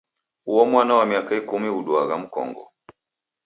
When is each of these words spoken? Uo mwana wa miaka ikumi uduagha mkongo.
Uo 0.51 0.63
mwana 0.71 0.93
wa 0.99 1.05
miaka 1.09 1.31
ikumi 1.41 1.67
uduagha 1.79 2.15
mkongo. 2.23 2.63